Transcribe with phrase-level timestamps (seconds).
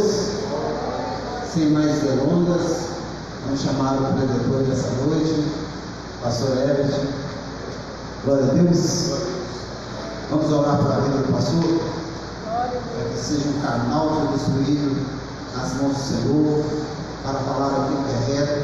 [0.00, 0.30] Deus.
[1.52, 2.86] Sem mais delongas,
[3.44, 5.52] vamos chamar o preletor dessa noite,
[6.22, 7.08] Pastor Everett.
[8.24, 9.12] Glória a Deus.
[10.30, 11.80] Vamos orar para a vida do pastor,
[12.44, 14.96] para que seja um canal destruído
[15.56, 16.64] nas mãos do Senhor,
[17.24, 18.60] para falar aquilo que é reto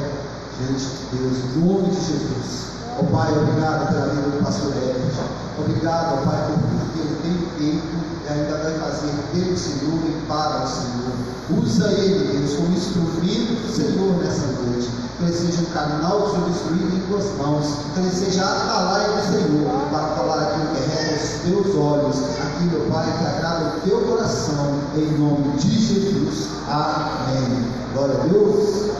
[0.58, 2.66] diante de Deus, em nome de Jesus.
[2.98, 5.20] Ó oh, Pai, obrigado pela vida do pastor Everett.
[5.58, 9.56] Obrigado, ó oh, Pai, por tudo que ele tem feito e ainda vai fazer pelo
[9.56, 11.62] Senhor e para o Senhor.
[11.62, 14.90] Usa ele, Deus, como instrumento do Senhor nessa noite.
[15.18, 17.66] Que ele seja um canal destruído em tuas mãos.
[17.94, 22.16] Que ele seja atalaia do Senhor para falar aquilo que é aos teus olhos.
[22.42, 24.80] Aquilo, Pai, que agrada o teu coração.
[24.96, 26.48] Em nome de Jesus.
[26.68, 27.64] Amém.
[27.94, 28.90] Glória a Deus.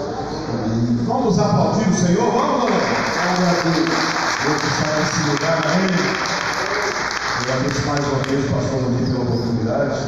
[0.55, 0.99] Amém.
[1.05, 2.31] Vamos aplaudir o Senhor?
[2.31, 2.61] Vamos.
[2.61, 4.17] Glória a Deus.
[4.47, 6.37] Deus está nesse lugar, amém.
[7.57, 9.99] Agradeço mais uma vez, pastor Luiz, pela oportunidade.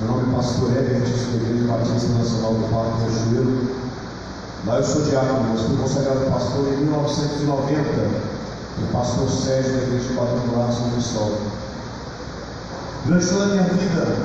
[0.00, 3.70] Meu nome é pastor Everett, da Igreja Batista Nacional do Parque Cajueiro.
[4.66, 7.80] Lá eu sou diácono, mas fui consagrado pastor em 1990,
[8.82, 11.38] o pastor Sérgio da Igreja Quadrangular São Cristóvão.
[13.04, 14.16] Durante toda a minha vida,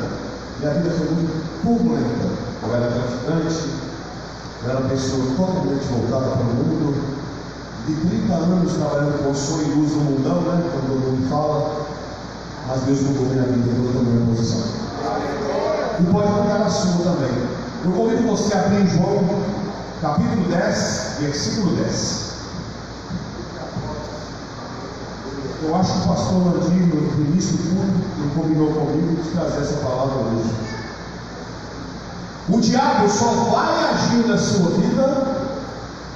[0.59, 2.27] minha vida foi muito turbulenta.
[2.63, 3.69] Eu era traficante,
[4.63, 7.21] eu era uma pessoa totalmente voltada para o mundo,
[7.85, 10.63] de 30 anos trabalhando com som e no mundão, né?
[10.71, 11.90] Quando todo mundo fala,
[12.67, 14.61] mas Deus mudou minha vida, toda a minha posição.
[15.99, 17.31] E pode mudar a sua também.
[17.83, 19.43] Eu convido você a abrir em João,
[20.01, 22.31] capítulo 10, versículo 10.
[25.63, 29.61] Eu acho que o pastor Landinho, no início do culto, ele combinou comigo de trazer
[29.61, 30.53] essa palavra hoje.
[32.49, 35.41] O diabo só vai agir na sua vida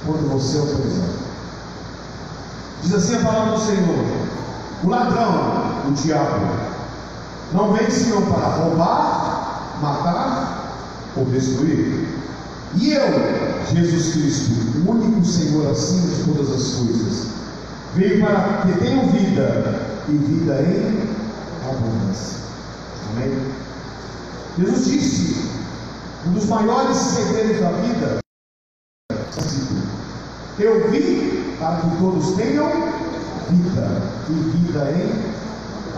[0.04, 1.08] quando você autorizar.
[2.82, 4.04] Diz assim a palavra do Senhor:
[4.84, 6.46] O ladrão, o diabo,
[7.52, 12.08] não vem senão para roubar, matar ou destruir.
[12.74, 13.02] E eu,
[13.72, 14.52] Jesus Cristo,
[14.86, 17.26] o único Senhor acima de todas as coisas,
[17.94, 22.38] veio para que tenham vida e vida em abundância.
[23.12, 23.38] Amém?
[24.58, 25.50] Jesus disse:
[26.26, 28.26] um dos maiores segredos da vida
[30.58, 32.66] eu vim para que todos tenham
[33.50, 35.35] vida e vida em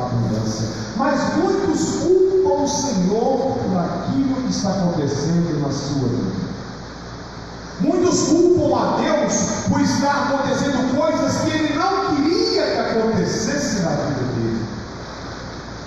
[0.06, 0.69] abundância.
[0.97, 6.48] Mas muitos culpam o Senhor por aquilo que está acontecendo na sua vida.
[7.81, 9.34] Muitos culpam a Deus
[9.69, 14.66] por estar acontecendo coisas que Ele não queria que acontecesse na vida dele.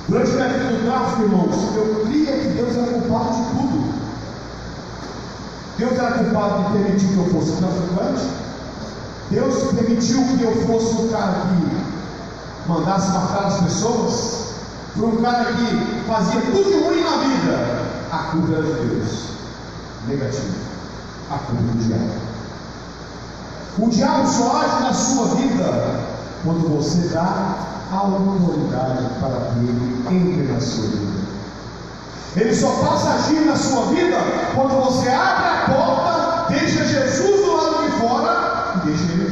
[0.07, 3.93] Durante a vida do tráfico, irmãos, eu cria que Deus era culpado de tudo.
[5.78, 8.28] Deus era culpado de permitir que eu fosse traficante.
[9.31, 11.81] Deus permitiu que eu fosse um cara que
[12.67, 14.51] mandasse matar as pessoas,
[14.95, 17.81] foi um cara que fazia tudo ruim na vida.
[18.11, 19.29] A culpa era de Deus.
[20.07, 20.55] Negativo.
[21.29, 22.31] A culpa do diabo.
[23.79, 26.01] O diabo só age na sua vida
[26.44, 27.55] quando você dá
[27.91, 31.22] autoridade para que ele entre na sua vida.
[32.35, 34.17] Ele só passa a agir na sua vida
[34.55, 39.31] quando você abre a porta, deixa Jesus do lado de fora e deixa ele.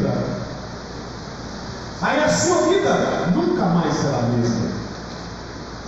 [2.02, 4.70] Aí a sua vida nunca mais será a mesma.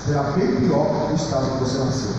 [0.05, 2.11] Será bem pior do estado que você nasceu.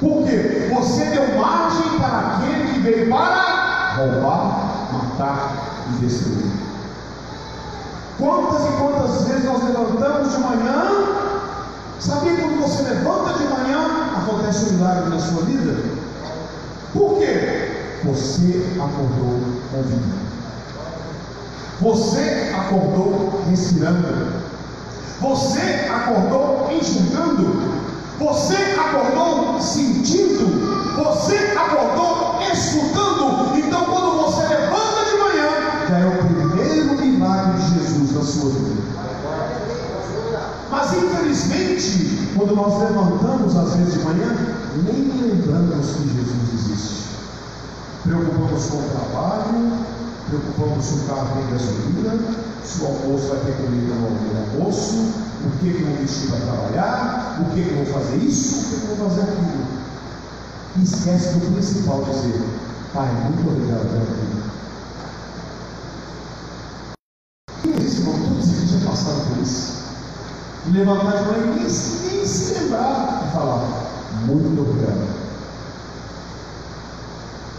[0.00, 0.68] Por quê?
[0.74, 5.56] Você deu margem para aquele que veio para roubar, matar
[5.88, 6.50] e destruir.
[8.18, 11.28] Quantas e quantas vezes nós levantamos de manhã?
[12.00, 15.76] Sabia quando você levanta de manhã, acontece um milagre na sua vida?
[16.92, 18.00] Por quê?
[18.04, 19.40] Você acordou
[19.70, 20.27] com vida.
[21.80, 24.42] Você acordou respirando.
[25.20, 27.62] Você acordou enxergando.
[28.18, 30.96] Você acordou sentindo.
[30.96, 33.56] Você acordou escutando.
[33.56, 35.50] Então, quando você levanta de manhã,
[35.88, 38.82] já é o primeiro milagre de Jesus na sua vida.
[40.70, 44.36] Mas infelizmente, quando nós levantamos às vezes de manhã,
[44.84, 47.08] nem lembramos que Jesus existe.
[48.02, 49.78] Preocupamos com o trabalho,
[50.28, 52.34] preocupamos se o carro tem gasolina,
[52.64, 54.96] se o almoço vai ter comida no almoço,
[55.44, 58.58] o que, que eu vou vestir para trabalhar, o que, que eu vou fazer isso,
[58.58, 59.66] o que, que eu vou fazer aquilo.
[60.76, 62.40] E esquece do principal dizer,
[62.92, 64.38] Pai, muito obrigado pela vida.
[67.66, 68.02] É esse?
[68.02, 69.78] Todos aqui já passaram por isso.
[70.66, 73.90] E levantar de manhã e nem, se lembrar de falar,
[74.26, 75.07] muito obrigado.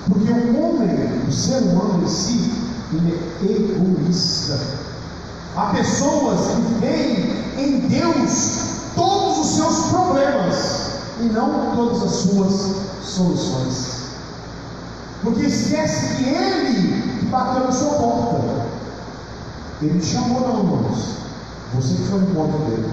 [0.10, 2.52] Porque o homem, o ser humano em si,
[2.92, 4.60] ele é egoísta.
[5.56, 8.60] Há pessoas que veem em Deus
[8.96, 10.90] todos os seus problemas
[11.22, 14.00] e não todas as suas soluções.
[15.22, 18.66] Porque esquece que ele que bateu na sua porta.
[19.82, 21.20] Ele chamou, não, irmãos.
[21.76, 22.92] Você que foi no ponto dele.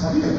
[0.00, 0.36] Sabia?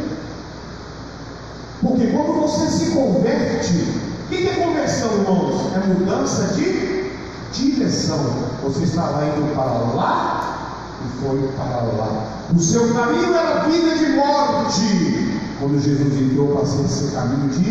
[1.82, 3.97] Porque quando você se converte,
[4.28, 5.74] o que é conversão, irmãos?
[5.74, 7.12] É mudança de
[7.54, 8.20] direção.
[8.62, 12.28] Você estava indo para lá e foi para lá.
[12.54, 15.40] O seu caminho era vida de morte.
[15.60, 17.64] Quando Jesus entrou, passou a ser caminho de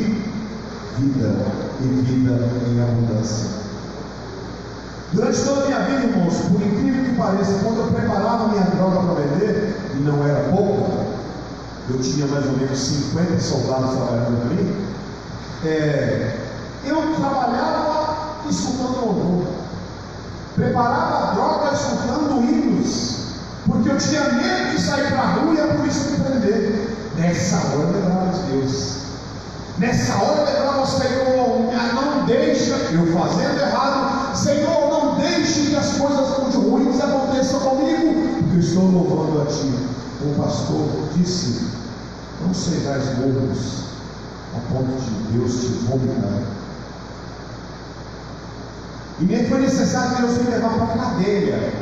[0.98, 1.36] vida
[1.82, 3.50] e vida em abundância.
[5.12, 9.00] Durante toda a minha vida, irmãos, por incrível que pareça, quando eu preparava minha droga
[9.00, 11.04] para vender, e não era pouco,
[11.90, 14.74] eu tinha mais ou menos 50 soldados trabalhando para mim,
[15.64, 16.45] é,
[16.84, 19.46] eu trabalhava escutando louvor,
[20.54, 23.16] preparava droga escutando hinos,
[23.66, 26.96] porque eu tinha medo de sair para a rua e a polícia me prender.
[27.16, 28.96] Nessa hora lembrava de Deus.
[29.78, 36.54] Nessa hora lembrava, Senhor, não deixa eu fazendo errado, Senhor, não deixe que as coisas
[36.54, 39.96] ruins aconteçam comigo, porque eu estou louvando a Ti.
[40.22, 41.68] O pastor disse:
[42.42, 43.84] Não sejais bobos
[44.54, 46.55] a ponto de Deus te vomitar.
[49.18, 51.72] E nem foi necessário Deus me levar para a cadeia,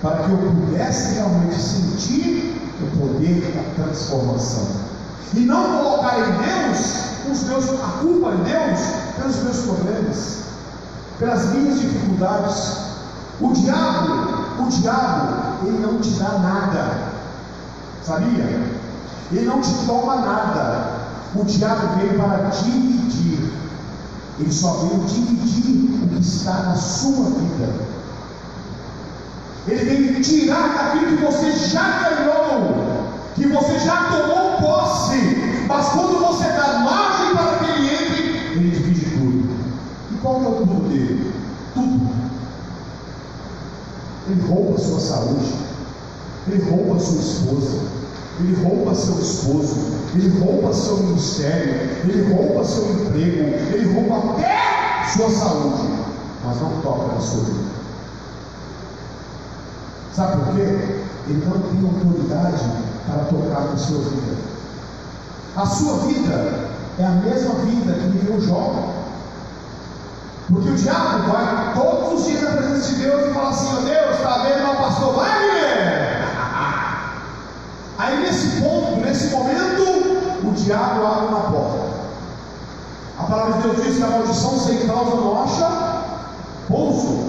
[0.00, 4.68] para que eu pudesse realmente sentir o poder da transformação.
[5.34, 8.80] E não colocar em Deus os meus, a culpa em Deus
[9.16, 10.38] pelos meus problemas,
[11.18, 12.82] pelas minhas dificuldades.
[13.40, 17.12] O diabo, o diabo, ele não te dá nada.
[18.04, 18.60] Sabia?
[19.32, 21.02] Ele não te toma nada.
[21.34, 23.21] O diabo veio para dividir.
[24.42, 27.74] Ele só veio dividir o que está na sua vida.
[29.68, 32.74] Ele veio tirar daquilo que você já ganhou,
[33.36, 35.64] que você já tomou posse.
[35.68, 38.22] Mas quando você dá margem para que ele entre,
[38.56, 39.48] ele divide tudo.
[40.10, 41.32] E qual é o tudo dele?
[41.74, 42.10] Tudo.
[44.28, 45.54] Ele rouba a sua saúde,
[46.48, 47.78] ele rouba a sua esposa,
[48.42, 49.76] ele rouba seu esposo,
[50.14, 51.74] ele rouba seu ministério,
[52.04, 55.88] ele rouba seu emprego, ele rouba até sua saúde,
[56.44, 57.72] mas não toca na sua vida.
[60.14, 61.02] Sabe por quê?
[61.28, 62.64] Ele não tem autoridade
[63.06, 64.36] para tocar na sua vida.
[65.56, 66.68] A sua vida
[66.98, 68.92] é a mesma vida que viveu Jó.
[70.52, 73.82] Porque o diabo vai todos os dias na presença de Deus e fala assim: oh,
[73.82, 75.14] Deus, está vendo meu pastor?
[75.14, 76.21] Vai, mulher!
[78.02, 79.82] Aí nesse ponto, nesse momento,
[80.44, 81.92] o diabo abre uma porta.
[83.16, 86.02] A palavra de Deus diz que a maldição sem causa não acha
[86.66, 87.28] pouso.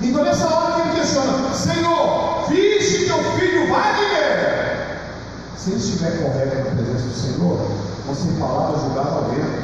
[0.00, 5.00] Então nessa hora que ele questiona, Senhor, viste teu filho Wagner?
[5.58, 7.70] Se ele estiver correto na presença do Senhor,
[8.06, 9.62] você palavra julgada ao vento.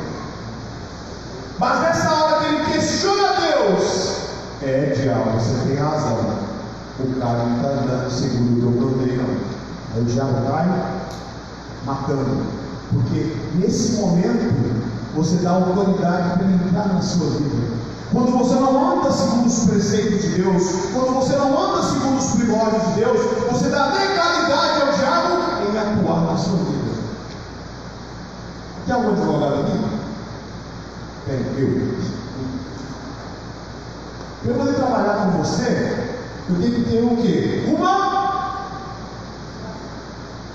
[1.59, 4.17] Mas nessa hora que ele questiona Deus,
[4.62, 6.50] é diabo, você tem razão.
[6.99, 9.59] O cara não está andando segundo o teu roteiro,
[9.94, 10.66] Aí diabo vai
[11.84, 12.60] matando.
[12.92, 14.54] Porque nesse momento
[15.14, 17.81] você dá autoridade para entrar na sua vida.
[18.12, 22.31] Quando você não anda segundo os preceitos de Deus, quando você não anda segundo os
[22.32, 23.20] primórdios de Deus,
[23.50, 26.90] você dá legalidade ao diabo em atuar na sua vida.
[28.86, 29.84] Tem algum advogado aqui?
[31.26, 32.00] Tem, eu.
[34.43, 36.17] Para eu poder trabalhar com você,
[36.48, 37.65] eu tenho que ter o quê?
[37.69, 38.19] Uma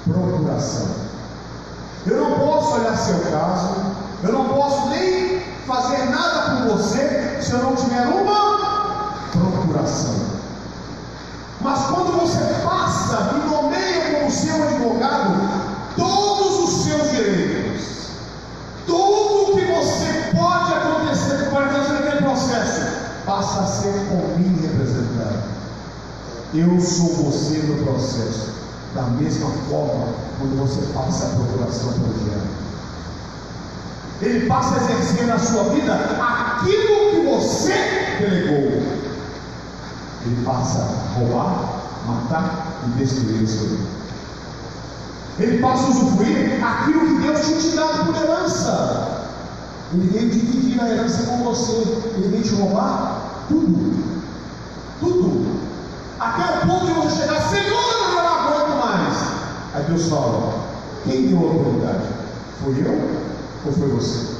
[0.06, 0.88] procuração.
[2.06, 3.70] Eu não posso olhar seu caso,
[4.24, 10.16] eu não posso nem fazer nada por você se eu não tiver uma procuração.
[11.62, 15.34] Mas quando você passa e nomeia como seu advogado
[15.96, 18.10] todos os seus direitos,
[18.86, 22.82] tudo o que você pode acontecer, acontecer naquele processo,
[23.26, 25.56] passa a ser por mim representado.
[26.54, 28.65] Eu sou você no processo.
[28.96, 30.08] Da mesma forma,
[30.40, 32.66] quando você passa a procuração pelo diabo
[34.22, 38.82] ele passa a exercer na sua vida aquilo que você delegou.
[40.26, 43.96] Ele passa a roubar, matar e destruir a sua vida.
[45.38, 49.26] Ele passa a usufruir aquilo que Deus tinha te dado por herança.
[49.94, 51.74] Ele veio dividir a herança com você.
[52.16, 54.04] Ele veio te roubar tudo.
[55.02, 55.60] Tudo.
[56.20, 59.18] Até o ponto de você chegar, Senhor, eu não aguento mais.
[59.88, 60.54] Deus fala:
[61.04, 62.08] quem deu a autoridade?
[62.64, 63.10] Foi eu
[63.66, 64.36] ou foi você?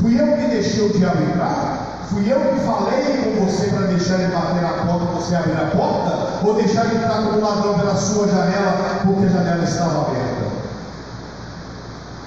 [0.00, 2.06] Fui eu que deixei o diabo entrar?
[2.10, 5.66] Fui eu que falei com você para deixar ele bater na porta você abrir a
[5.66, 6.46] porta?
[6.46, 10.46] Ou deixar ele entrar como ladrão pela sua janela porque a janela estava aberta?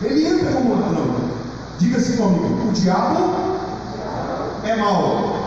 [0.01, 1.15] Ele entra como ladrão.
[1.77, 3.33] Diga-se comigo: o diabo
[4.63, 5.39] é mau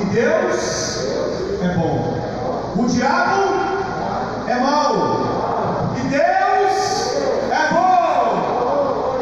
[0.00, 0.98] e Deus
[1.62, 2.20] é bom.
[2.76, 3.49] O diabo
[4.60, 6.72] mau e Deus
[7.50, 9.18] é bom.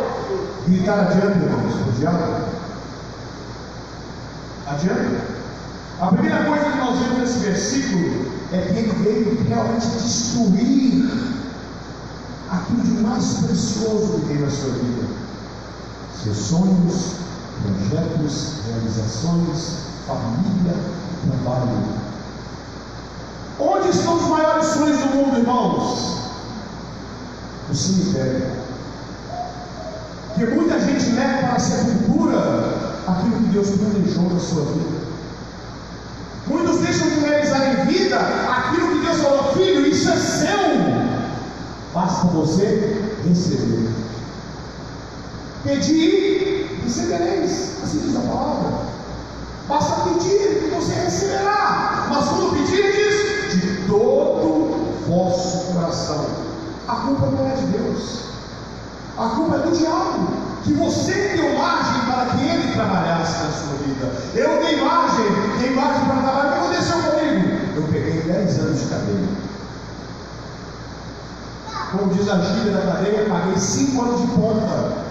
[0.66, 2.44] Gritar adiante, irmãos, o diabo.
[4.66, 5.38] Adiante.
[6.00, 11.10] A primeira coisa que nós vemos nesse versículo é que ele veio realmente destruir
[12.50, 15.06] aquilo de mais precioso que tem na sua vida:
[16.22, 17.14] seus sonhos,
[17.62, 20.76] projetos, realizações, família,
[21.26, 21.97] trabalho.
[23.60, 26.18] Onde estão os maiores sonhos do mundo, irmãos?
[27.68, 28.46] No cemitério.
[30.34, 32.38] Que muita gente leva para a sepultura
[33.08, 34.98] aquilo que Deus planejou na sua vida.
[36.46, 40.58] Muitos deixam de realizar em vida aquilo que Deus falou, filho, isso é seu.
[41.92, 43.90] Basta você receber.
[45.64, 47.72] Pedir, recebereis.
[47.82, 48.78] Assim diz a palavra.
[49.68, 52.06] Basta pedir que você receberá.
[52.08, 53.07] Mas quando pedir, diz
[53.88, 56.26] todo vosso coração.
[56.86, 58.24] A culpa não é de Deus.
[59.16, 60.48] A culpa é do diabo.
[60.62, 64.12] Que você deu margem para que ele trabalhasse na sua vida.
[64.34, 65.24] Eu dei margem,
[65.58, 66.48] dei margem para trabalhar.
[66.48, 67.58] O que aconteceu comigo?
[67.76, 69.28] Eu peguei 10 anos de cadeia.
[71.90, 75.08] Como diz a gíria da cadeia, paguei 5 anos de ponta.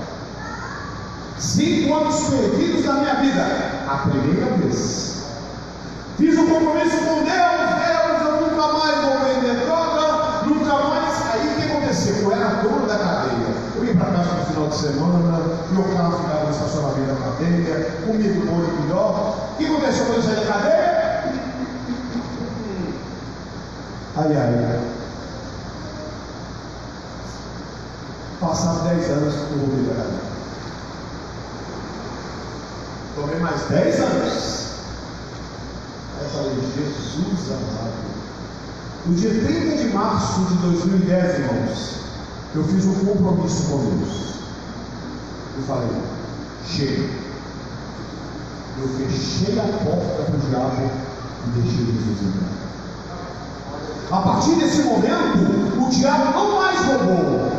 [1.39, 3.43] Cinco anos perdidos na minha vida.
[3.87, 5.23] A primeira vez.
[6.17, 7.56] Fiz um compromisso com Deus, Deus, eu
[8.57, 11.27] nunca mais vou vender droga, nunca mais.
[11.31, 12.15] Aí o que aconteceu?
[12.15, 13.53] Eu era dono da cadeia.
[13.75, 17.91] Eu ia para casa no final de semana, meu carro ficava no estacionamento da cadeia,
[18.05, 19.51] comia do bom e melhor.
[19.53, 20.97] O que aconteceu quando eu saí da cadeia?
[24.15, 24.81] Ai, ai.
[28.39, 30.27] Passaram 10 anos eu da cadeia.
[33.15, 34.67] Tomei mais 10 anos.
[36.17, 38.07] Aí eu falei, Jesus amado.
[39.07, 41.95] No dia 30 de março de 2010, irmãos,
[42.53, 44.33] eu fiz um compromisso com Deus.
[45.55, 45.87] Eu falei,
[46.67, 47.09] chega.
[48.81, 50.91] Eu fechei a porta para o diabo
[51.45, 52.57] e deixei Jesus entrar.
[54.11, 57.51] A partir desse momento, o diabo não mais roubou,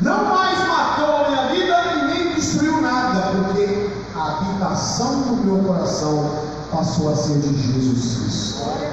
[0.00, 5.58] não mais matou a minha vida e nem destruiu nada, porque a habitação do meu
[5.62, 6.28] coração
[6.72, 8.91] passou a ser de Jesus Cristo.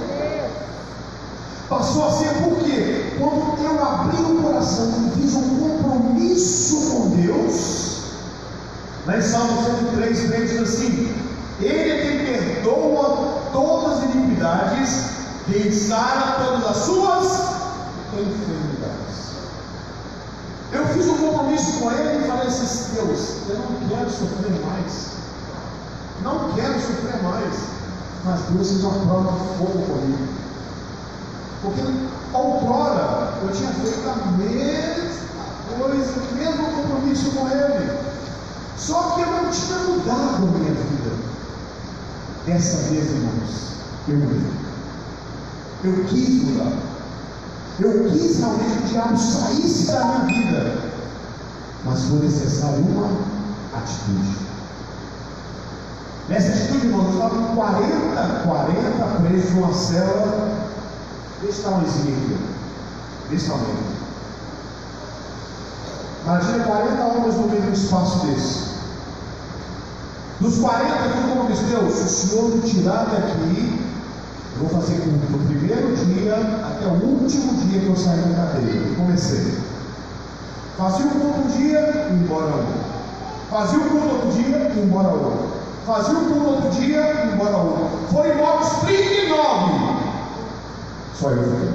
[1.69, 3.13] Passou a ser por quê?
[3.19, 7.97] Quando eu abri o coração e fiz um compromisso com Deus,
[9.05, 11.15] lá em Salmo 103, diz assim:
[11.61, 15.09] Ele é quem perdoa todas as iniquidades,
[15.45, 17.25] quem sara todas as suas
[18.13, 19.29] enfermidades.
[20.71, 25.09] Eu fiz um compromisso com ele e falei assim: Deus, eu não quero sofrer mais.
[26.23, 27.53] Não quero sofrer mais.
[28.25, 30.48] Mas Deus fez uma prova de fogo comigo.
[31.61, 31.81] Porque
[32.33, 35.45] outrora eu tinha feito a mesma
[35.77, 37.99] coisa, o mesmo compromisso com ele.
[38.77, 41.11] Só que eu não tinha mudado a minha vida.
[42.45, 43.73] Dessa vez, irmãos,
[44.07, 44.51] eu mudei.
[45.83, 46.71] Eu quis mudar.
[47.79, 50.81] Eu quis realmente que o diabo saísse da minha vida.
[51.85, 53.07] Mas foi necessário uma
[53.77, 54.37] atitude.
[56.29, 60.58] Nessa atitude, irmão, eu estava com 40, 40 presos numa cela
[61.41, 62.37] desse tamanhozinho aqui.
[63.29, 63.99] Desse tamanho.
[66.23, 68.69] Imagina 40 homens no meio de um espaço desse.
[70.39, 73.79] Dos 40 que como diz Deus, se o Senhor me tirar daqui,
[74.55, 78.47] eu vou fazer culto do primeiro dia até o último dia que eu sair da
[78.47, 78.95] cadeia.
[78.95, 79.57] Comecei.
[80.77, 82.73] Fazia o culto um dia e embora outro.
[83.49, 85.49] Fazia o culto outro dia e embora outro.
[85.85, 87.89] Fazia o culto outro dia e embora outro.
[88.09, 89.98] Foram mortos 39.
[91.19, 91.69] Só eu fui.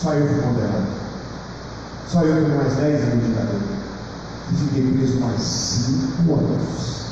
[0.00, 0.86] Só eu fui condenado.
[2.08, 3.60] Só eu fui mais 10 anos de cadeia.
[4.52, 7.02] E fiquei preso mais 5 anos.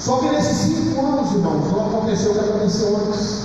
[0.00, 3.44] Só que nesses 5 anos, irmãos, não aconteceu o que aconteceu antes.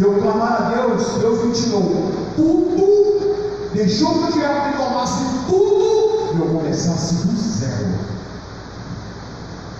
[0.00, 6.34] Eu clamar a Deus, Deus me tirou tudo, deixou que o diabo me tomasse tudo
[6.34, 7.94] e eu começasse do zero.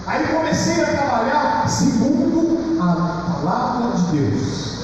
[0.07, 4.79] Aí comecei a trabalhar segundo a palavra de Deus,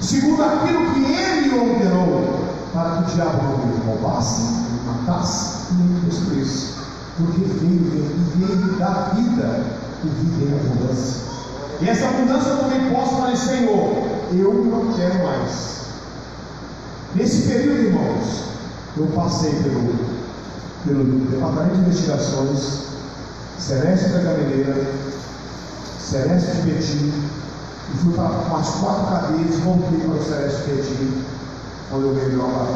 [0.00, 5.74] segundo aquilo que Ele ordenou, para que o diabo não me roubasse, me matasse e
[5.74, 6.74] me destruísse.
[7.16, 9.64] Porque veio, veio me dar vida
[10.04, 11.22] e vida em abundância.
[11.80, 13.92] E essa abundância eu também posso falar, Senhor,
[14.32, 15.82] eu não quero mais.
[17.14, 18.44] Nesse período, irmãos,
[18.96, 20.22] eu passei pelo
[20.84, 22.91] pelo Departamento de Investigações,
[23.62, 24.74] Celeste da Gameleira,
[26.00, 27.12] Celeste de Betim,
[27.94, 31.24] e fui para umas quatro cadeias, voltei para o Celeste de Betim,
[31.88, 32.74] quando eu ganhei meu alvará.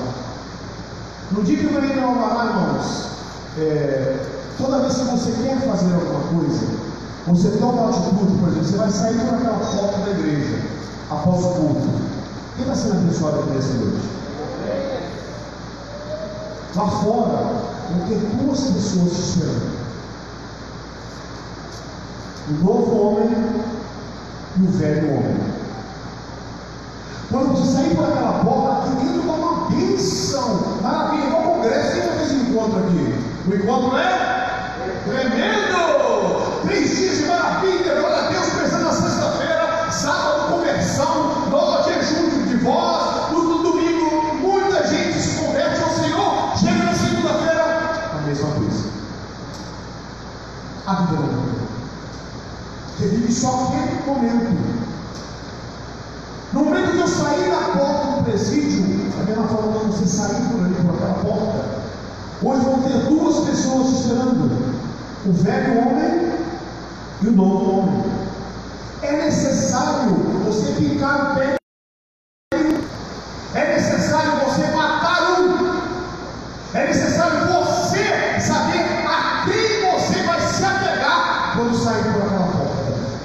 [1.33, 3.09] No dia que eu ganhei meu alvará, irmãos,
[3.59, 4.16] é,
[4.57, 6.66] toda vez que você quer fazer alguma coisa,
[7.26, 10.62] você toma atitude, por exemplo, você vai sair por aquela porta da igreja,
[11.11, 11.88] após o culto.
[12.55, 14.09] Quem está sendo abençoado aqui nessa noite?
[16.76, 17.57] Lá fora,
[17.90, 19.75] vão ter duas pessoas te esperando.
[22.49, 23.29] O novo homem
[24.57, 25.37] e o velho homem.
[27.29, 30.79] Quando você sair por aquela porta, aqui dentro dá uma bênção.
[30.81, 33.15] Maravilha, igual congresso, quem já fez um encontro aqui?
[33.49, 36.62] O encontro é tremendo!
[36.62, 42.57] Três dias de maravilha, glória a Deus, pensando na sexta-feira, sábado, conversão, nova jejum de
[42.59, 48.88] voz, no domingo, muita gente se converte ao Senhor, chega na segunda-feira, a mesma coisa.
[50.87, 51.67] A vida não muda.
[53.09, 54.87] Vive só aquele momento.
[56.53, 58.85] No momento que eu sair da porta do presídio,
[59.21, 61.65] a mesma forma quando você sair por ali, por aquela porta,
[62.43, 64.51] hoje vão ter duas pessoas esperando:
[65.27, 66.33] o velho homem
[67.23, 68.05] e o novo homem.
[69.03, 71.66] É necessário você ficar o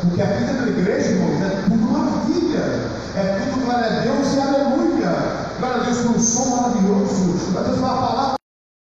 [0.02, 2.92] Porque a vida da igreja, irmãos, é tudo maravilha.
[3.16, 5.12] É tudo glória a Deus e aleluia.
[5.60, 7.52] Glória a Deus pelo som maravilhoso.
[7.52, 8.36] Glória a Deus pela palavra.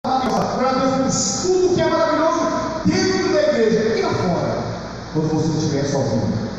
[0.05, 2.39] Glória a Deus por tudo que é maravilhoso
[2.85, 4.63] dentro da igreja e lá fora.
[5.13, 6.49] Quando você estiver sozinho.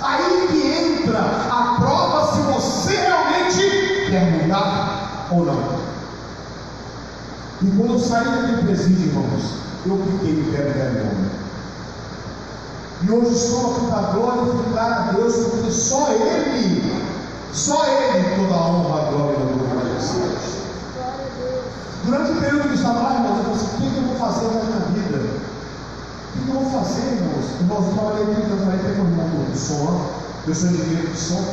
[0.00, 5.78] Aí que entra a prova se você realmente quer mudar ou não.
[7.60, 11.47] E quando eu saí daquele presídio, irmãos, eu fiquei em pé do velho homem.
[13.00, 17.00] E hoje estou aqui para glorificar a Deus, porque só Ele,
[17.52, 19.88] só Ele toda a honra, a glória e a glória.
[22.04, 24.46] Durante o período que eu estava lá, irmãos, eu pensei, o que, eu vou fazer
[24.46, 25.18] na minha vida?
[26.34, 27.46] O que, eu vou fazer, irmãos?
[27.60, 30.10] Irmãos, eu trabalhei 30 anos, aí tem um irmão do som,
[30.48, 31.44] eu sou engenheiro de som.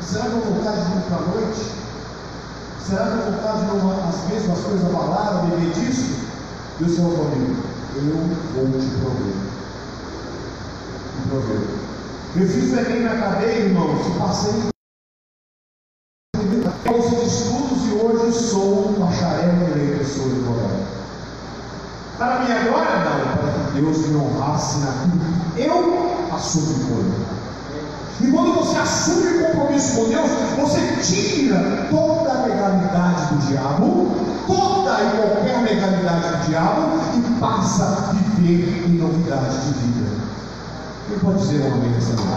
[0.00, 1.72] Será que eu vou voltar de novo para a noite?
[2.88, 6.16] Será que eu vou voltar de novo as mesmas coisas, balada, beber disso?
[6.80, 7.62] E o Senhor comigo,
[7.94, 9.47] eu vou te prover.
[11.30, 14.52] Eu fiz o Enem na cadeia, irmãos, e passei
[16.40, 20.86] de estudos e hoje sou um bacharel em letras, sou advogado.
[22.16, 25.20] Para a minha glória, não, para que Deus me honrasse naquilo
[25.54, 27.26] que eu assumo por ele.
[28.20, 35.02] E quando você assume compromisso com Deus, você tira toda a legalidade do diabo, toda
[35.02, 40.27] e qualquer legalidade do diabo, e passa a viver em novidade de vida.
[41.08, 42.28] Quem pode dizer um amém nessa noite?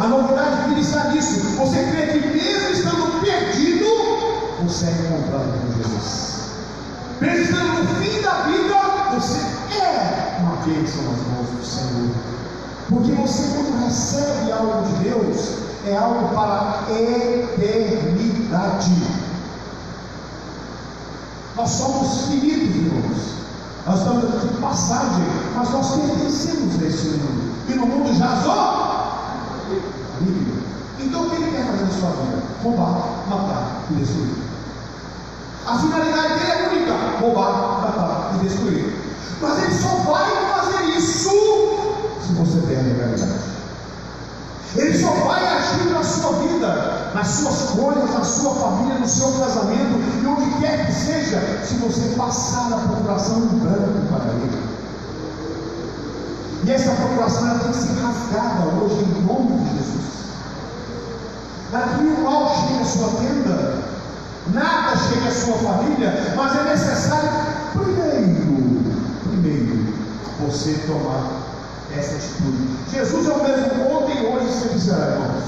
[0.00, 1.40] A novidade de vida está nisso.
[1.56, 3.86] Você crê que mesmo estando perdido,
[4.64, 6.38] você é encontrado com Jesus.
[7.20, 8.74] Mesmo estando no fim da vida,
[9.14, 9.38] você
[9.80, 12.10] é uma bênção nas mãos do Senhor.
[12.88, 15.54] Porque você, quando recebe algo de Deus,
[15.86, 16.92] é algo para a
[17.60, 18.92] eternidade.
[21.54, 23.47] Nós somos finitos, irmãos.
[23.88, 25.24] Nós estamos aqui de passagem,
[25.56, 27.54] mas nós pertencemos a esse mundo.
[27.68, 28.14] E no mundo o
[30.20, 30.62] Bíblia.
[31.00, 32.42] Então o que ele quer fazer na sua vida?
[32.62, 34.34] Roubar, matar e destruir.
[35.66, 38.94] A finalidade dele é única: roubar, matar e destruir.
[39.40, 41.30] Mas ele só vai fazer isso
[42.20, 43.40] se você der a legalidade.
[44.76, 49.32] Ele só vai agir na sua vida, nas suas coisas, na sua família, no seu
[49.32, 54.68] casamento e onde quer que seja, se você passar a procuração em branco para ele.
[56.64, 60.08] E essa procuração tem que ser rasgada hoje em nome de Jesus.
[61.70, 63.78] Que o mal chegue à sua tenda,
[64.52, 67.30] nada chegue à sua família, mas é necessário
[67.72, 68.82] primeiro,
[69.30, 69.94] primeiro,
[70.40, 71.48] você tomar
[71.96, 72.68] essa atitude.
[72.90, 75.44] Jesus é o mesmo ontem, hoje e sempre será, irmãos.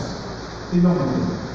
[0.72, 1.49] Ele não muda.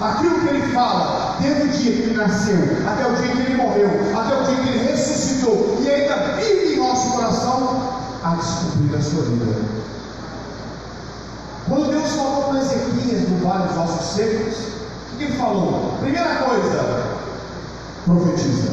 [0.00, 2.56] Aquilo que ele fala, desde o dia que ele nasceu,
[2.88, 6.74] até o dia que ele morreu, até o dia que ele ressuscitou, e ainda vive
[6.74, 9.80] em nosso coração, a descobrir a sua vida.
[11.68, 14.56] Quando Deus falou com Ezequias no Vale dos Ossos Secos,
[15.12, 15.94] o que ele falou?
[16.00, 17.16] Primeira coisa,
[18.06, 18.70] profetiza.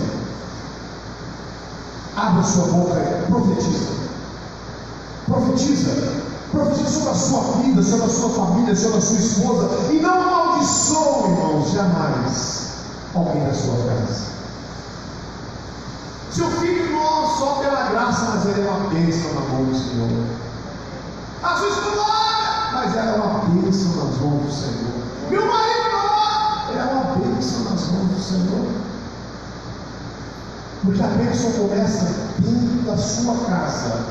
[2.16, 3.90] Abra sua boca e profetiza.
[5.28, 6.28] Profetiza.
[6.52, 9.70] Profetiza sobre a sua vida, sobre a sua família, sobre a sua esposa.
[9.92, 12.68] E não amaldiçoe, irmãos, jamais.
[13.14, 14.28] alguém da sua casa.
[16.32, 20.10] Seu filho não só pela graça, mas ele é uma bênção na mão do Senhor.
[21.44, 24.94] A sua esposa, mas ela é uma bênção nas mãos do Senhor.
[25.30, 25.78] Meu marido
[26.70, 28.68] ele é uma bênção nas mãos do Senhor.
[30.84, 32.06] Porque a bênção começa
[32.40, 34.06] dentro da sua casa.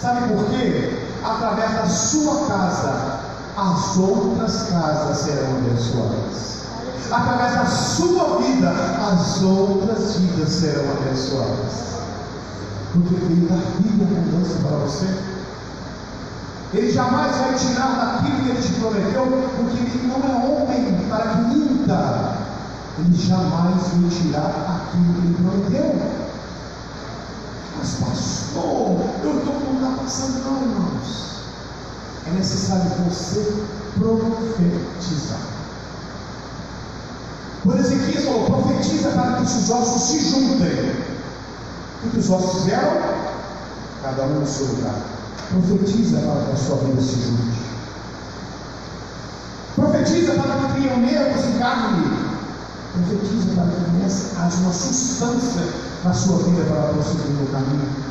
[0.00, 0.98] Sabe por quê?
[1.24, 3.19] Através da sua casa,
[3.56, 6.50] as outras casas serão abençoadas
[7.12, 11.90] através da sua vida, as outras vidas serão abençoadas.
[12.92, 15.06] Porque Ele dá vida abundância para você.
[16.72, 21.26] Ele jamais vai tirar daquilo que Ele te prometeu, porque Ele não é homem para
[21.26, 22.36] que minta.
[22.98, 26.02] Ele jamais vai tirar aquilo que Ele prometeu.
[27.78, 31.29] Mas, pastor, eu estou com está passando, não, irmãos.
[32.26, 33.64] É necessário você
[33.98, 35.40] profetizar.
[37.62, 40.94] Quando Ezequias falou, profetiza para que esses ossos se juntem.
[42.04, 43.00] O que os ossos fizeram?
[44.02, 44.94] Cada um no seu lugar.
[45.50, 47.60] Profetiza para que a sua vida se junte.
[49.76, 52.30] Profetiza para que criam nervos e carne.
[52.92, 55.62] Profetiza para que comece a uma substância
[56.04, 58.10] na sua vida para prosseguir no caminho.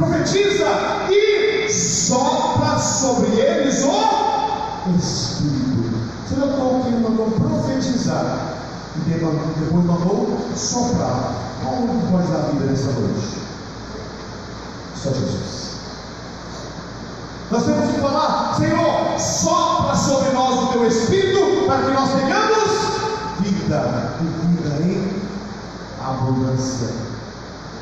[0.00, 0.64] Profetiza
[1.10, 5.92] e sopra sobre eles o Espírito.
[6.26, 8.54] Você notou que ele mandou profetizar
[8.96, 11.34] e depois mandou soprar.
[11.62, 13.40] Qual o pode dar vida nessa noite?
[14.96, 15.70] Só Jesus.
[17.50, 22.70] Nós temos que falar, Senhor, sopra sobre nós o teu Espírito para que nós tenhamos
[23.40, 25.22] vida e vida em
[26.02, 26.88] abundância.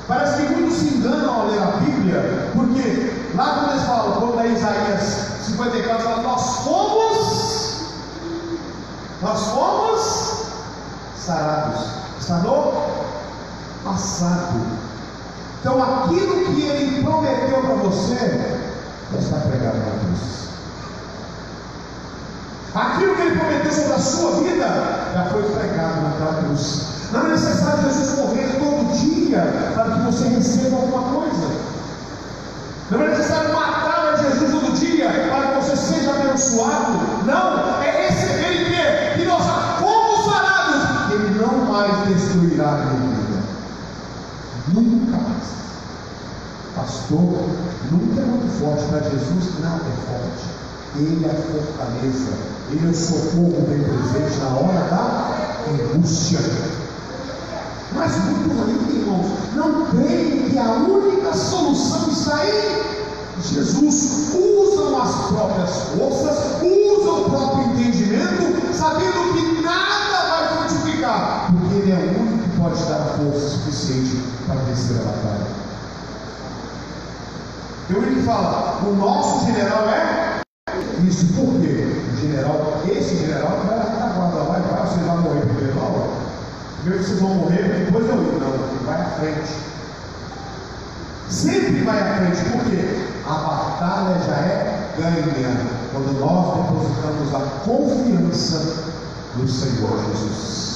[0.08, 4.40] Parece que muitos se enganam ao ler a Bíblia, porque lá quando eles falam, quando
[4.40, 5.02] é Isaías
[5.44, 7.38] 54, nós fomos
[9.20, 10.44] nós fomos
[11.16, 11.80] sarados.
[12.20, 12.72] Está no
[13.84, 14.60] passado.
[15.60, 18.60] Então aquilo que ele prometeu para você
[19.12, 20.48] já está pregado na cruz.
[22.74, 26.97] Aquilo que ele prometeu sobre a sua vida já foi pregado naquela cruz.
[27.12, 31.48] Não é necessário Jesus morrer todo dia para que você receba alguma coisa.
[32.90, 37.24] Não é necessário matar a Jesus todo dia para que você seja abençoado.
[37.24, 39.42] Não, é receber e ter que nós
[39.78, 41.12] fomos sarados.
[41.12, 43.42] Ele não mais destruirá a minha vida.
[44.74, 45.58] Nunca mais.
[46.76, 47.48] Pastor,
[47.90, 50.58] nunca é muito forte para Jesus, nada é forte.
[50.96, 52.32] Ele é a fortaleza,
[52.70, 55.38] Ele é o socorro bem presente na hora da
[55.70, 56.38] angústia.
[57.92, 64.34] Mas muitos ainda, irmãos, não creem que a única solução está em Jesus.
[64.34, 71.92] Usam as próprias forças, usam o próprio entendimento, sabendo que nada vai frutificar, porque Ele
[71.92, 75.58] é o único que pode dar força suficiente para vencer a batalha.
[77.90, 80.40] Eu que fala, o nosso general é
[81.06, 82.02] isso, por quê?
[82.12, 86.27] O general, esse general vai na guarda lá e vai, você vai morrer primeiro, não.
[86.82, 88.40] Primeiro vocês vão morrer, depois eu ir.
[88.40, 89.52] Não, vai à frente.
[91.28, 98.84] Sempre vai à frente, porque a batalha já é ganha quando nós depositamos a confiança
[99.36, 100.68] no Senhor Jesus.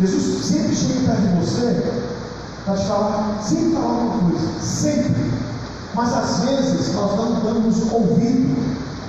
[0.00, 2.02] Jesus sempre chega perto de você
[2.64, 5.30] para te falar, sempre falar uma coisa, sempre.
[5.94, 8.56] Mas às vezes nós não damos ouvido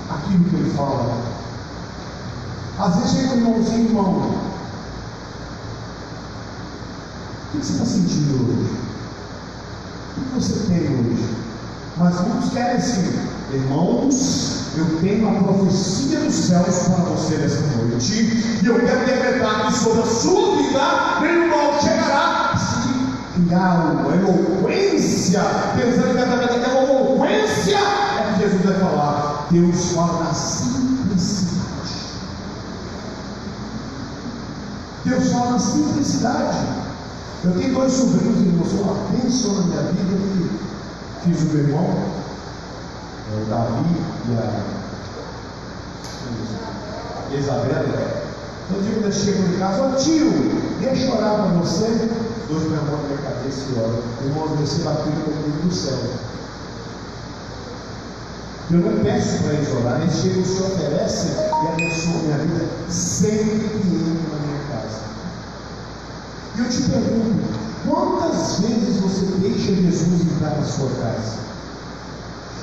[0.10, 1.31] àquilo que ele fala.
[2.82, 4.42] Às vezes chega um irmãozinho, irmão.
[7.46, 8.72] O que você está sentindo hoje?
[10.18, 11.30] O que você tem hoje?
[11.98, 13.20] Mas muitos querem assim,
[13.54, 19.68] irmãos, eu tenho a profecia dos céus para você nessa noite, e eu quero decretar
[19.68, 22.58] que sobre a sua vida nenhum mal chegará.
[22.58, 25.42] Se criar uma eloquência,
[25.76, 29.48] pensando que através daquela eloquência é que Jesus vai falar.
[29.52, 31.62] Deus fala na simplicidade.
[35.12, 36.58] Deus fala na simplicidade.
[37.44, 40.14] Eu tenho dois sobrinhos, irmãos, são uma bênção na minha vida.
[40.14, 41.84] Eu fiz o meu irmão,
[43.34, 43.96] o Davi
[47.30, 48.22] e a Isabela.
[48.70, 50.32] Todo dia quando eles chegam em casa, ó tio,
[50.80, 51.88] deixa eu orar para você.
[51.88, 54.02] Os dois põem a mão na minha cabeça e oram.
[54.24, 56.00] Irmão, eu recebo aquilo comigo do céu.
[58.72, 63.68] Eu não peço para eles orar, eles chegam, se oferecem e abençoam minha vida sempre
[63.68, 64.31] que
[66.56, 71.40] e eu te pergunto, quantas vezes você deixa Jesus entrar na sua casa?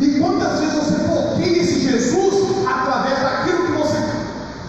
[0.00, 4.02] E quantas vezes você bloqueia esse Jesus através daquilo que você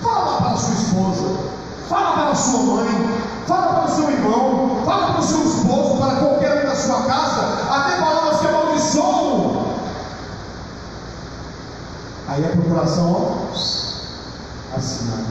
[0.02, 1.50] fala para a sua esposa?
[2.58, 2.88] mãe,
[3.48, 7.04] fala para o seu irmão, fala para o seu esposo, para qualquer um da sua
[7.04, 9.66] casa, até palavras que amaldiçoam.
[12.28, 15.29] Aí a procuração, ó, assinada.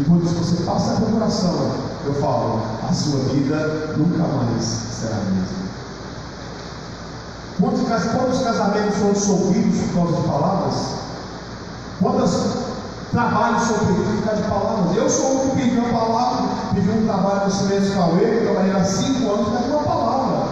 [0.00, 1.72] E quando você passa a procuração,
[2.06, 5.60] eu falo, a sua vida nunca mais será a mesma.
[7.60, 7.82] Quantos,
[8.12, 10.74] quantos casamentos foram dissolvidos por causa de palavras?
[12.00, 12.32] Quantos
[13.10, 14.96] trabalhos são perdidos por causa de palavras?
[14.96, 18.72] Eu sou um que pediu uma palavra, pedi um trabalho no Silêncio Cauê, eu trabalhei
[18.72, 20.48] há cinco anos, pedi uma palavra.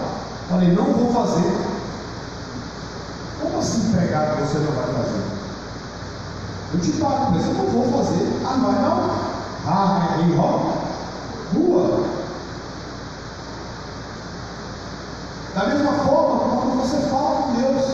[0.51, 1.57] Falei, não vou fazer.
[3.41, 5.23] Como assim pregar que você não vai fazer?
[6.75, 8.43] Eu te pago, mas eu não vou fazer.
[8.45, 9.39] Ah, não vai não?
[9.71, 12.05] Ah, é em Rua.
[15.55, 17.85] Da mesma forma, quando você fala com Deus,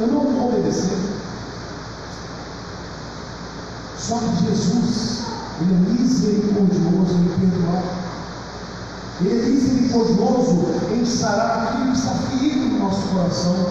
[0.00, 0.98] eu não vou obedecer.
[3.98, 5.24] Só que Jesus,
[5.60, 7.82] Ele é misericordioso em perdoar.
[9.20, 13.66] Ele é misericordioso em sarar aquilo que está ferido no nosso coração.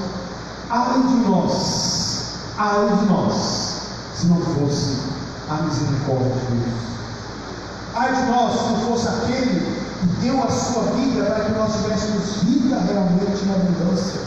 [0.69, 3.82] Ai de nós, ai de nós,
[4.15, 4.97] se não fosse
[5.50, 6.88] a misericórdia de Deus.
[7.95, 11.73] Ai de nós, se não fosse aquele que deu a sua vida para que nós
[11.73, 14.27] tivéssemos vida realmente em abundância.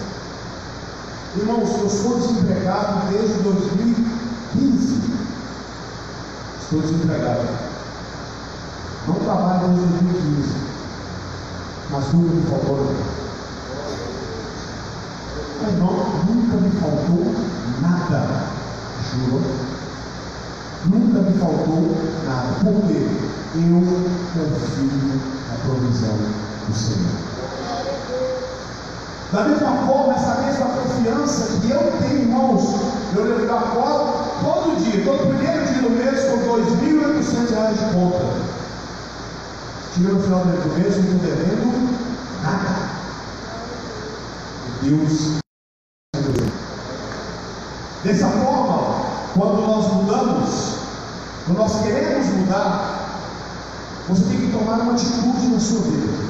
[1.36, 5.00] Irmãos, eu sou desempregado desde 2015.
[6.60, 7.46] Estou desempregado.
[9.06, 10.52] Não trabalho desde 2015.
[11.92, 13.10] Mas nunca me faltou nada.
[16.26, 17.34] Nunca me faltou
[17.80, 18.20] nada.
[19.12, 19.50] Juro.
[20.86, 22.48] Nunca me faltou nada.
[22.64, 23.06] Por quê?
[23.54, 23.82] Eu
[24.34, 26.18] confio na provisão
[26.66, 27.49] do Senhor.
[29.32, 32.74] Da mesma forma, essa mesma confiança que eu tenho, irmãos,
[33.14, 34.12] eu lembro agora,
[34.42, 38.50] todo dia, todo primeiro dia do mês, com R$ 2.800 de conta.
[39.94, 41.96] Chega no final do mês, não devendo
[42.42, 42.90] nada.
[44.82, 45.38] Deus.
[48.02, 50.74] Dessa forma, quando nós mudamos,
[51.46, 53.10] quando nós queremos mudar,
[54.08, 56.29] você tem que tomar uma atitude na sua vida.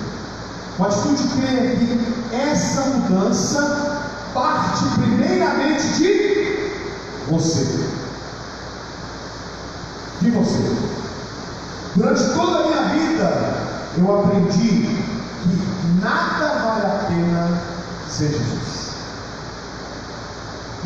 [0.81, 4.01] Uma atitude de crer que essa mudança
[4.33, 6.71] parte primeiramente de
[7.29, 7.85] você.
[10.23, 10.59] De você.
[11.97, 13.55] Durante toda a minha vida,
[13.99, 14.87] eu aprendi
[15.43, 17.61] que nada vale a pena
[18.09, 18.80] ser Jesus.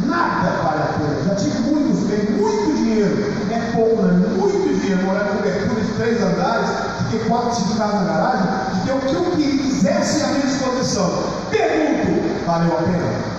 [0.02, 1.22] Nada vale a pena.
[1.28, 3.34] Já tive muitos bens, muito dinheiro.
[3.50, 4.26] É pouco, né?
[4.36, 5.04] Muito dinheiro.
[5.04, 6.68] Morar em cobertura de três andares,
[7.04, 8.46] fiquei quatro, cinco na garagem,
[8.80, 11.10] fiquei o que eu quisesse à minha disposição.
[11.50, 13.34] Pergunto, valeu a pena?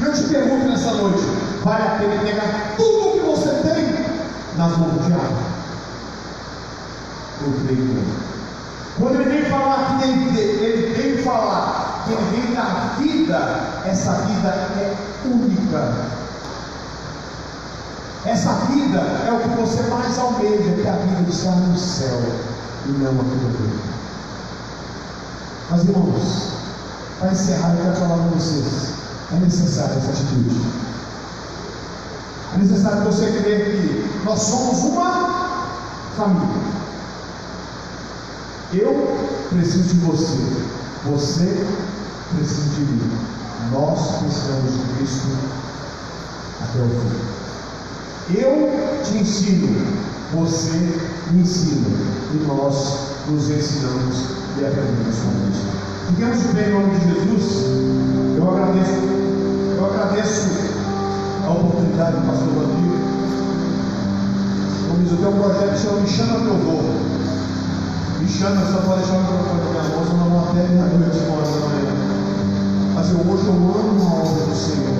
[0.00, 1.22] E eu te pergunto nessa noite,
[1.62, 4.06] vale a pena pegar tudo o que você tem
[4.56, 5.36] nas mãos do diabo?
[7.42, 8.30] Eu creio que.
[8.98, 14.48] Quando ele vem falar que ele, ele vem falar que ele dar vida, essa vida
[14.48, 16.20] é única.
[18.24, 22.20] Essa vida é o que você mais almeja, que é a vida estar no céu
[22.86, 23.90] e não aqui na terra.
[25.70, 26.52] Mas irmãos,
[27.18, 28.94] para encerrar, eu quero falar com vocês.
[29.32, 30.60] É necessária essa atitude.
[32.54, 35.70] É necessário você crer que nós somos uma
[36.16, 36.80] família.
[38.72, 39.18] Eu
[39.50, 40.79] preciso de você.
[41.06, 41.66] Você
[42.36, 43.10] precisa de mim.
[43.72, 45.28] Nós precisamos de Cristo
[46.60, 48.38] até o fim.
[48.38, 49.86] Eu te ensino,
[50.34, 51.88] você me ensina.
[52.34, 52.98] E nós
[53.30, 54.24] nos ensinamos
[54.58, 55.64] e aprendemos com isso.
[56.08, 57.64] Fiquemos de em nome de Jesus.
[58.36, 58.92] Eu agradeço,
[59.76, 60.48] eu agradeço
[61.46, 62.90] a oportunidade do pastor Rodrigo.
[65.10, 67.09] Eu tenho um projeto que chama Me Chama Teu Voo
[68.20, 71.20] Cristiano, só para deixar o microfone na minha mão, senão não até minha a de
[71.20, 71.84] fora também.
[71.88, 72.92] Né?
[72.94, 74.94] Mas eu hoje eu amo uma obra do Senhor.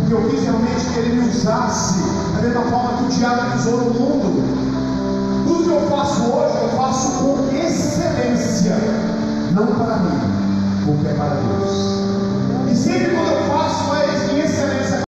[0.00, 2.00] Porque eu quis realmente que Ele me usasse
[2.34, 5.44] da mesma forma que o diabo usou no mundo.
[5.46, 8.76] Tudo que eu faço hoje, eu faço com excelência.
[9.52, 10.20] Não para mim,
[10.86, 12.00] porque é para Deus.
[12.70, 13.89] E sempre quando eu faço,